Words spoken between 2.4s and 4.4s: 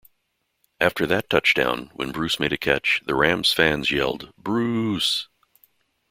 a catch, the Rams fans yelled